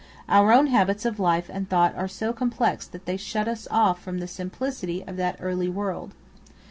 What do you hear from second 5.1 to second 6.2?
that early world.